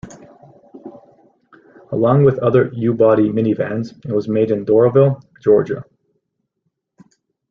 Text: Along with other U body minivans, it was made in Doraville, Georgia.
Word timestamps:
Along 1.91 2.23
with 2.23 2.39
other 2.39 2.71
U 2.73 2.91
body 2.91 3.29
minivans, 3.29 4.03
it 4.03 4.11
was 4.11 4.27
made 4.27 4.49
in 4.49 4.65
Doraville, 4.65 5.21
Georgia. 5.39 5.85